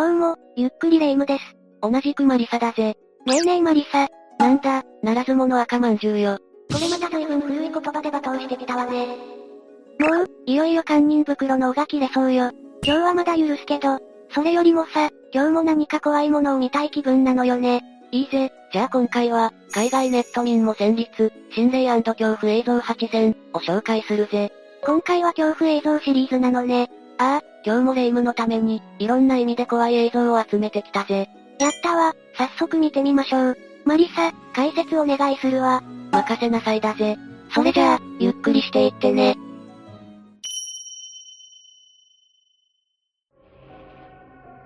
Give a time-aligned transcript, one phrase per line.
[0.00, 1.44] どうも、ゆっくりレ夢ムです。
[1.82, 2.96] 同じくマリサだぜ。
[3.26, 4.08] ねえねえマリサ。
[4.38, 6.38] なんだ、ならず者赤まんじゅうよ。
[6.72, 9.08] これまた随分古い言葉で罵倒してきたわね。
[9.98, 12.50] もう、いよいよ堪忍袋の尾が切れそうよ。
[12.82, 13.98] 今日はまだ許すけど、
[14.30, 17.82] それよりもさ、今日も何か怖いものを見たい気分なのよね。
[18.10, 24.50] いいぜ、じゃあ今回は、海外ネット民も戦慄、心霊恐怖映像8選を紹介するぜ。
[24.82, 26.88] 今回は恐怖映像シリーズなのね。
[27.18, 31.28] ああ、今日も霊夢のために、いろんな意味で怖い映像を集めてきたぜ。
[31.58, 33.58] やったわ、早速見てみましょう。
[33.84, 35.82] マリサ、解説お願いするわ。
[36.10, 37.18] 任せなさいだぜ。
[37.54, 39.36] それじゃあ、ゆっくりしていってね。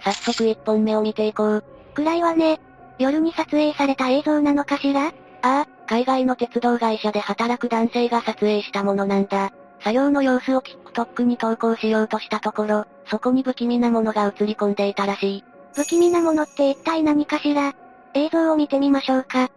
[0.00, 1.64] 早速1本目を見ていこう。
[1.94, 2.60] 暗いわね。
[2.98, 5.06] 夜に撮影された映像なのかしら？
[5.06, 9.52] ああ、海外の鉄道会社で働く男性が撮影したものなんだ。
[9.84, 15.44] 作業の様子を TikTok に投稿しようとしたところ、そこに不気味なものが映り込んでいたらしい。
[15.74, 17.74] 不気味なものって一体何かしら？
[18.14, 19.50] 映像を見てみましょうか。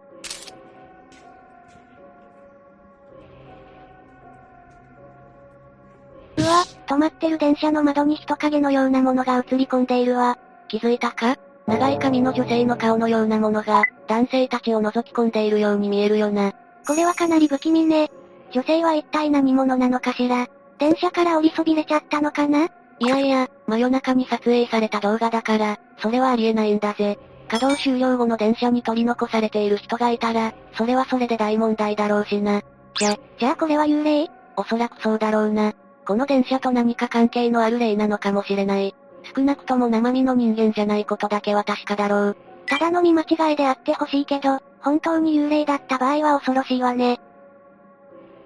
[6.36, 10.36] うわ、止まってる電車の窓に人影のようなものが映り込んでいるわ。
[10.68, 11.36] 気づいたか？
[11.66, 16.52] 長い髪の女性の顔のようなものが、男性たちを覗き込んでいるように見えるよな。
[16.86, 18.10] これはかなり不気味ね。
[18.52, 20.46] 女性は一体何者なのかしら？
[20.78, 22.68] 電車から降りそびれちゃったのかな？
[23.00, 27.18] いやいや、真夜中に撮影された動画だから、それはありえないんだぜ。
[27.48, 32.62] 稼働終了後の電車に取り残されている人がいたら、それはそれで大問題だろうしな。
[32.98, 34.28] じゃ、じゃあこれは幽霊？
[34.56, 35.72] おそらくそうだろうな。
[36.06, 38.94] この電車と何か関係のある霊なのかもしれない。
[39.34, 42.36] 少なくとも生身の人間じゃないことだけは確かだろう。
[42.66, 47.20] ただの見間違いであってほしいけど、本当に幽霊だった場合は恐ろしいわね。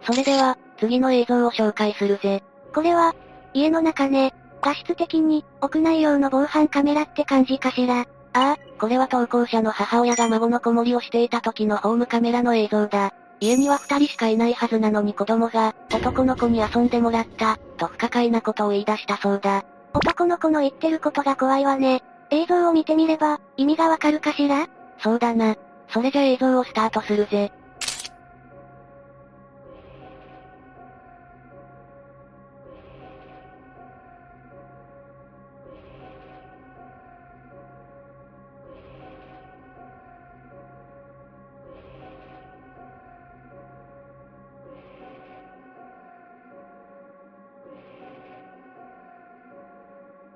[0.04, 2.42] それでは、次の映像を紹介するぜ。
[2.74, 3.14] これは、
[3.54, 4.34] 家の中ね。
[4.60, 8.00] 画質的に、屋内用の防犯カメラって感じかしら。
[8.00, 13.12] ああ、これは投稿者の母親が孫の子守りをしていた時のホームカメラの映像だ。
[13.40, 19.64] 家には二人しかいないはずなのに子供が、男の子に遊んでもらった、と不可解なことを言い出したそうだ。
[19.94, 22.02] 男の子の言ってることが怖いわね。
[22.30, 24.68] 映像を見てみれば、意味がわかるかしら？
[24.98, 25.56] そうだな。
[25.90, 27.52] それじゃ映像をスタートするぜ。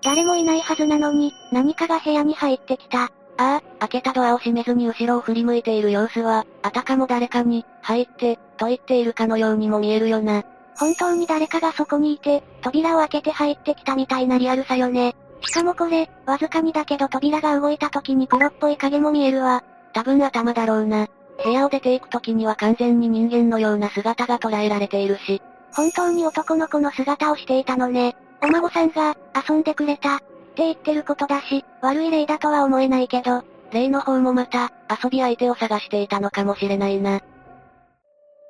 [0.07, 3.03] 誰もいないはずなのに、何かが部屋に入ってきた。
[3.03, 10.45] ああ、開けたドアを閉めずに後ろを振り向いている様子は、あたかも誰かに、入って、と言っているかのようにも見えるよな。
[10.77, 15.17] 本当に誰かがそこにいて、扉を開けて入ってきたみたいなリアルさよね。
[15.41, 19.65] しかもこれ、わずかにだけど扉が動いた時に黒っぽい影も見えるわ。
[19.93, 21.09] 多分頭だろうな。
[21.43, 25.43] 部屋を出ていく時には完全に人間のような姿が捉えられているし。
[25.75, 28.17] 本当に男の子の姿をしていたのね。
[28.43, 29.17] お孫さんが、
[29.49, 30.27] 遊んでくれた、って
[30.57, 33.43] 言ってることだし、悪い例だとは思えないけど、
[33.73, 34.71] 例の方もまた、
[35.03, 37.21] 遊び相手を探していたのかもしれないな。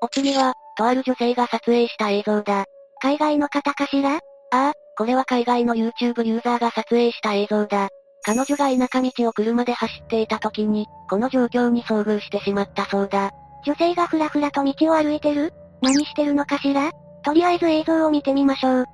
[0.03, 2.65] お次は、とある女性が撮影した映像だ。
[3.01, 4.17] 海外の方かしら？
[4.17, 4.19] あ
[4.51, 7.89] あ、これは海外の YouTube ユーザーが撮影した映像だ。
[8.23, 13.31] 彼女が田舎道を車で走っていた時に、この状況に遭遇してしまったそうだ。
[13.65, 15.53] 女性がふらふらと道を歩いてる？
[15.81, 16.91] 何してるのかしら？
[17.25, 18.87] とりあえず映像を見てみましょう。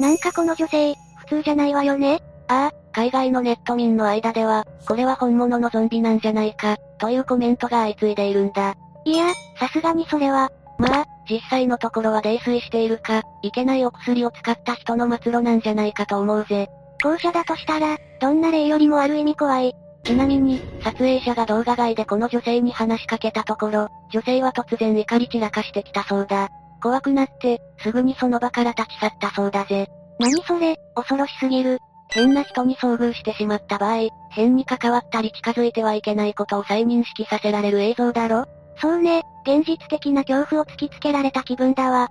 [0.00, 2.22] なんかこの女性、普通じゃないわよね？
[2.48, 8.74] ああ、海外のネット民の間では、これは本物のゾンビなんじゃないか、というコメントが相次いでいるんだ。
[9.04, 10.50] いや、さすがにそれは。
[10.78, 16.70] まあ、実際のところは泥酔しているか、いけないお薬を使った人の末路なんじゃないかと思うぜ。
[17.04, 19.74] 後者だとしたら、どんな例よりもある意味怖い。
[20.04, 26.48] ちなみに、撮影者が動画外でこの女性に話しかけたところ、女性は突然怒り散らかしてきたそうだ。
[26.80, 29.86] 怖くなって、すぐにその場から立ち去ったそうだぜ。
[30.18, 31.78] 何それ、恐ろしすぎる。
[32.12, 38.46] 変な人に遭遇してしまった場合、変に関わったり近づいてはいけないことを再認識させられる映像だろ？
[38.80, 42.08] そうね、現実的な恐怖を突きつけられた気分だわ。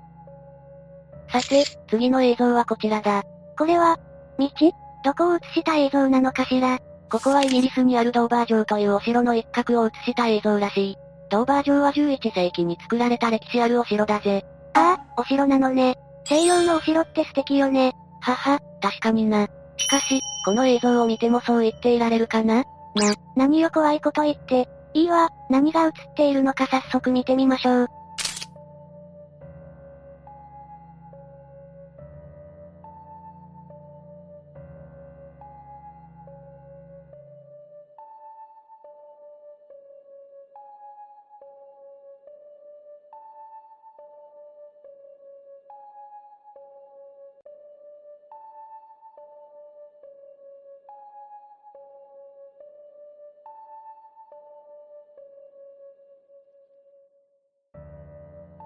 [1.32, 3.24] さて、次の映像はこちらだ。
[3.58, 3.98] これは、
[4.38, 4.50] 道？
[5.04, 6.80] どこを映した映像なのかしら？
[7.12, 10.98] ここはイギリスにあるドーバー城というお城の一角を映した映像らしい。
[11.30, 14.46] ドーバー城は11世紀に作られた歴史あるお城だぜ。
[14.74, 15.96] ああ、お城なのね。
[16.26, 17.94] 西洋のお城って素敵よね。
[18.22, 19.48] はは、確かにな。
[19.78, 22.58] しかし、この映像を見てもそう言っていられるかな？
[22.58, 22.66] な、
[23.36, 24.68] 何よ怖いこと言って。
[24.94, 27.88] いいわ、何が映っているのか早速見てみましょう。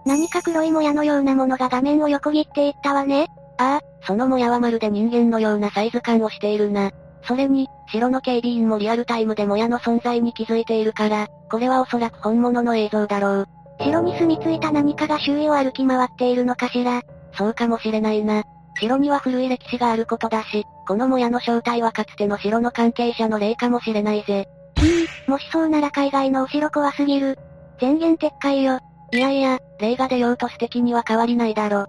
[0.06, 3.28] 何か黒いもやのようなものが画面を横切っていったわね。
[3.58, 6.92] ああ、そのもやはまるで人間のようなサイズ感をしているな。
[7.26, 13.48] それに、城の警備員もリアルタイムでもやの存在に気づいているから、これはおそらく本物の映像だろう。
[13.82, 17.02] 城に住み着いた何かが周囲を歩き回っているのかしら。
[17.38, 18.44] そうかもしれないな。
[18.80, 24.48] 城には古い歴史があることだし、このもやの正体はかつての城の関係者の霊かもしれないぜ。
[24.78, 27.38] ひぃ、もしそうなら海外のお城怖すぎる。
[27.80, 28.80] 全言撤回よ。
[29.14, 31.86] いやいや、霊が出ようと素敵には変わりないだろ。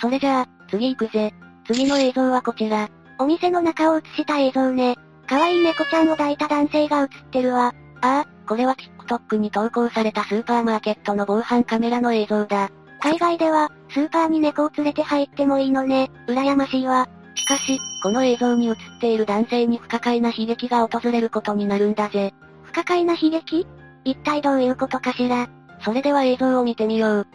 [0.00, 1.34] それじゃあ、次行くぜ。
[1.66, 2.88] 次の映像はこちら。
[3.18, 4.94] お店の中を映した映像ね。
[5.26, 7.74] 可愛い猫ちゃんを抱いた男性が映ってるわ。
[8.02, 12.70] ああ、これは TikTok に投稿されたスーパーマーケットの防犯カメラの映像だ。
[13.00, 16.08] 海外では、スーパーに猫を連れて入ってもいいのね。
[16.28, 17.08] 羨ましいわ。
[17.34, 22.32] しかし、この映像に映っている男性に不可解な悲劇が訪れることになるんだぜ。
[22.62, 23.66] 不可解な悲劇？
[24.04, 25.50] 一体どういうことかしら
[25.82, 27.26] それでは映像を見てみよう。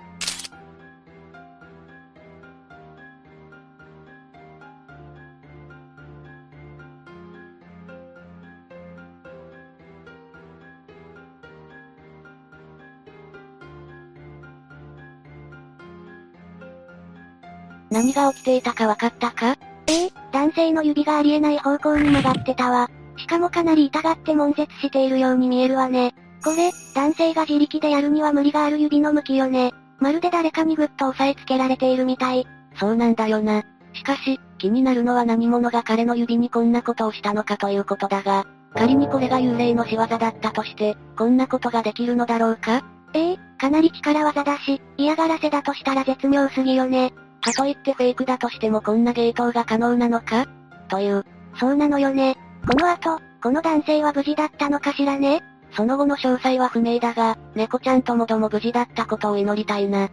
[17.91, 19.57] 何が起きていたか分かったか？
[19.87, 22.89] ええ男性の指がありえない方向に曲がってたわ。
[23.15, 26.13] しかもかなり痛がって悶絶しているように見えるわね。
[26.45, 29.71] これ、男性が自力でやるには無理がある指の向きよね。
[29.97, 32.45] まるで誰かにぐっと押さえつけられているみたい。
[32.75, 33.63] そうなんだよな。
[33.93, 38.45] しかし、気になるのは何者が彼の指にこんなことをしたのかということだが、
[38.75, 42.85] 仮にこれが幽霊の仕業だったとして、こんなことができるのだろうか？
[43.15, 47.11] ええかなり力技だし、嫌がらせだとしたら絶妙すぎよね。
[47.41, 50.45] かといってフェイクだとしてもこんな芸当が可能なのか？
[50.89, 51.25] という。
[51.59, 52.35] そうなのよね。
[52.67, 55.41] この後、この男性は無事だったのかしらね
[55.75, 60.09] その後の詳細は不明だが、猫ちゃんともども無事だったことを祈りたいな。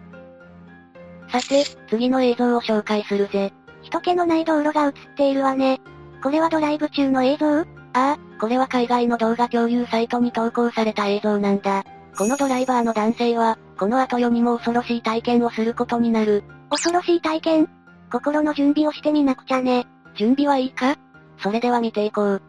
[1.31, 3.53] さて、次の映像を紹介するぜ。
[3.82, 5.81] 人気のない道路が映っているわね。
[6.23, 7.61] これはドライブ中の映像？
[7.61, 7.64] あ
[7.94, 11.85] あ、これは海外の動画共有サイトに投稿された映像なんだ。
[12.17, 16.44] このドライバーの男性は、この後世にも恐ろしい体験をすることになる。
[16.70, 17.69] 恐ろしい体験？
[18.11, 19.87] 心の準備をしてみなくちゃね。
[20.15, 20.97] 準備はいいか？
[21.38, 22.43] それでは見ていこう。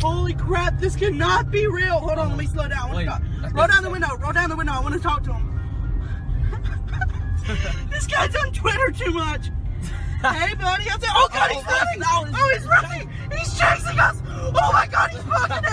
[0.00, 1.98] Holy crap, this cannot be real.
[1.98, 2.94] Hold on, let me slow down.
[2.94, 3.08] Wait,
[3.52, 4.72] roll down the window, roll down the window.
[4.72, 5.48] I want to talk to him.
[7.90, 9.50] this guy's on Twitter too much.
[10.22, 10.84] hey, buddy.
[10.84, 12.02] I said, oh, God, he's running.
[12.04, 12.24] Oh,
[12.54, 13.08] he's running.
[13.30, 14.20] He's chasing us.
[14.26, 15.72] Oh, my God, he's blocking it.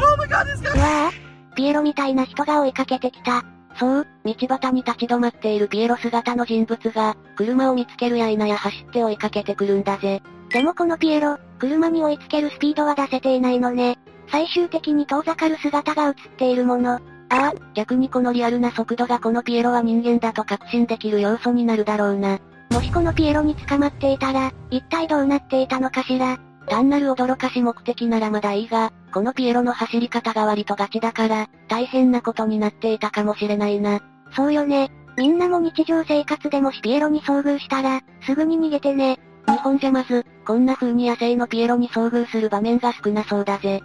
[0.00, 0.72] oh, my God, this guy.
[0.74, 3.44] うわぁ、ピエロみたいな人が追いかけてきた。
[3.78, 10.22] そう、道端に立ち止まっているピエロ姿の人物が、車を見つけるや否や走って追いかけてくるんだぜ。
[10.50, 13.98] でもこのピエロ、車に追いつけるスピードは出せていないのね。
[14.30, 16.94] 最終的に遠ざかる姿が映っているもの。
[16.94, 17.00] あ
[17.30, 22.38] あ、逆にこのリアルな速度がこのピエロは人間だと確信できる要素になるだろうな。
[22.70, 26.38] もしこのピエロに捕まっていたら、一体どうなっていたのかしら。
[26.68, 34.00] 単なる驚かし目的ならまだいいが、このピエロの走り方が割とガチだから、大変なことになっていたかもしれないな。
[34.32, 34.90] そうよね。
[35.16, 39.18] みんなも日常生活でもしピエロに遭遇したら、すぐに逃げてね。
[39.48, 43.82] 日本じゃまず、こんな風に野生のピエロに遭遇する場面が少なそうだぜ。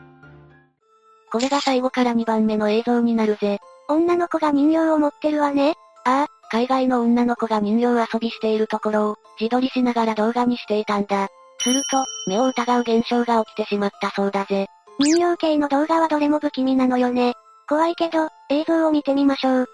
[1.32, 3.60] これが最後から2番目の映像になるぜ。
[3.88, 5.76] 女の子が人形を持ってるわね。
[6.06, 11.28] ああ、海外の女の子が人形遊びしているところを、自撮りしながら動画にしていたんだ。
[11.60, 14.68] すると、目を疑う現象が起きてしまったそうだぜ。
[15.00, 17.34] 人形系の動画はどれも不気味なのよね。
[17.68, 19.68] 怖いけど、映像を見てみましょう。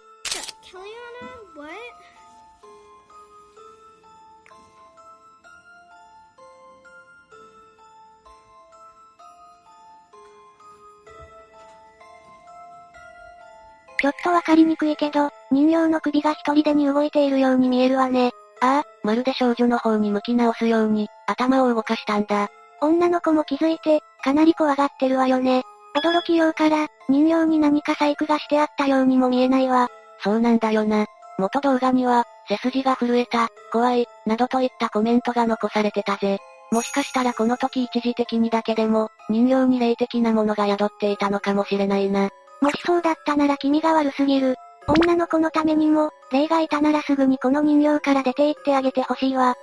[14.01, 18.31] ちょっとわかりにくいけど、人形の首が一人でに動いているように見えるわね。
[18.61, 22.49] ああ、まるで少女の方に向き直すように、頭を動かしたんだ。
[22.81, 25.63] 女の子も気づいて、かなり怖がってるわよね。
[25.97, 29.89] 驚きようから、人形に何か細工がしてあったようにも見えないわ。
[30.23, 31.05] そうなんだよな。
[31.37, 36.39] 元動画には、背筋が震えた、怖い、などといったコメントが残されてたぜ。
[36.71, 42.29] もしかしたらこの時一時的にだけでも、人形に霊的なものが宿っていたのかもしれないな。
[42.61, 44.55] もしそうだったなら気味が悪すぎる。
[44.87, 49.55] 女の子のためにも、霊がいたならすぐにこの人形から出て行ってあげてほしいわ。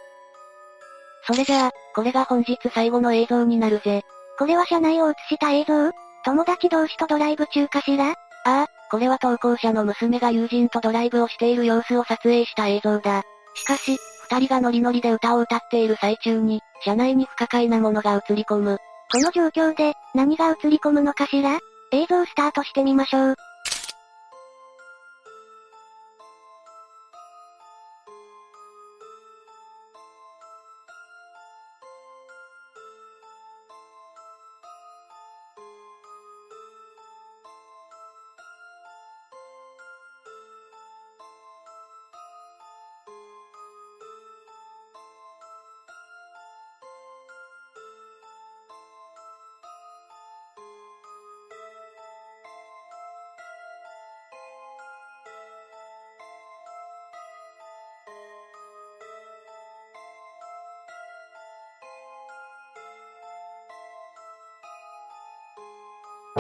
[1.27, 4.03] それじゃあ、これが本日最後の映像になるぜ。
[4.39, 5.91] これは車内を映した映像？
[6.25, 8.11] 友達同士とドライブ中かしら？
[8.11, 13.23] ああ、これは投稿者の娘が友人とドライブをしている様子を撮影した映像だ。
[13.55, 13.97] しかし、
[14.29, 18.79] 二人がノリノリで歌を歌っている最中に、車内に不可解なものが映り込む。
[19.11, 21.59] この状況で、何が映り込むのかしら？
[21.97, 23.37] 映像スタートしてみましょう。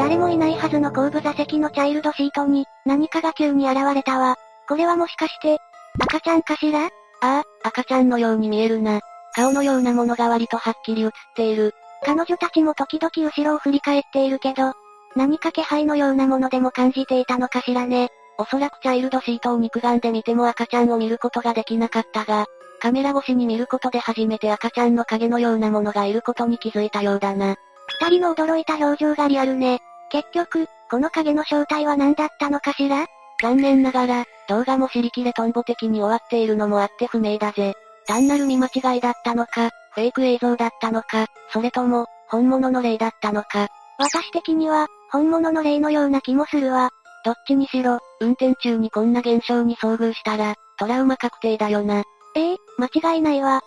[0.06, 4.36] 誰もいないはずの後部座席のチャイルドシートに、何かが急に現れたわ。
[4.68, 5.58] これはもしかして、
[5.98, 6.84] 赤ちゃんかしら？
[6.84, 6.88] あ
[7.22, 9.00] あ、赤ちゃんのように見えるな。
[9.34, 11.72] 顔のようなものが割とはっきり映っている。
[12.04, 14.75] 彼女たちも時々後ろを振り返っているけど、
[15.16, 18.10] 何か気配のようなものでも感じていたのかしらね。
[18.38, 22.46] おそらくチャイルドシートを肉眼で見ても赤ちゃんを見ることができなかったが、
[22.80, 27.56] カメラ越しに見ることで初めて赤ちゃんの影のようなものがいることに気づいたようだな。
[28.00, 29.80] 二人の驚いた表情がリアルね。
[30.10, 33.06] 結局、この影の正体は何だったのかしら？
[33.42, 37.75] 残念ながら、動画も尻切れトンボ的に終わっているのもあって不明だぜ。
[38.06, 43.68] 単なる見間違いだったのか、フェイク映像だったのか、それとも、本物の霊だったのか。
[43.98, 46.90] 私的には、本物の霊のような気もするわ。
[47.25, 52.04] どっちにしろ、運転中にこんな現象に遭遇したら、トラウマ確定だよな。
[52.36, 53.60] ええ間違いないわ。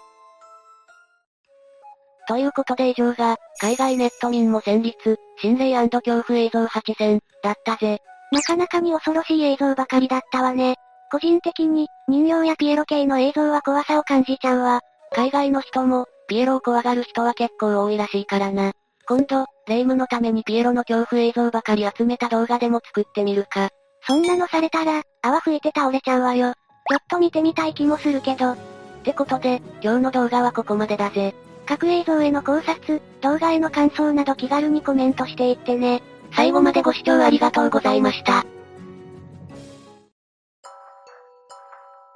[2.30, 7.98] ということで以上が、海外ネット民も戦慄、心霊恐怖映像8選、だったぜ。
[8.32, 10.76] なかなかに恐ろしい映像ばかりだったわね。
[11.12, 14.82] 個人的に、人形やピエロ系の映像は怖さを感じちゃうわ。
[15.12, 18.74] 海外の人も、ピエロを怖がる人は結構多いらしいからな。
[19.08, 23.70] 今度、霊夢のためにピエロの恐怖映像ばかり集めた動画でも作ってみるか。
[24.06, 26.54] そんなのされたら、泡吹いて倒れちゃうわよ。
[26.88, 28.52] ちょっと見てみたい気もするけど。
[28.52, 28.58] っ
[29.04, 31.34] てことで、今日の動画はここまでだぜ。
[31.70, 36.02] 各映像への考察、動画への感想など気軽にコメントしていってね。
[36.34, 38.44] 最後までご視聴ありがとうございました。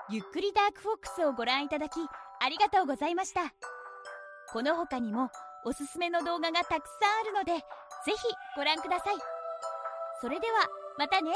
[0.10, 2.00] ゆっくりダークフォックスをご覧いただき、
[2.40, 3.42] ありがとうございました。
[4.52, 5.30] この他にも、
[5.66, 7.62] おすすめの動画がたくさんあるので、ぜ
[8.08, 8.18] ひ
[8.58, 9.16] ご覧ください。
[10.20, 10.68] それでは、
[10.98, 11.32] またね。